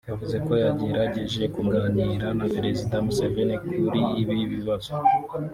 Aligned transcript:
yavuze 0.09 0.37
ko 0.45 0.53
yagerageje 0.63 1.43
kuganira 1.55 2.27
na 2.37 2.45
Perezida 2.55 2.95
Museveni 3.05 3.55
kuri 3.65 4.01
ibi 4.21 4.37
bibazo 4.53 4.91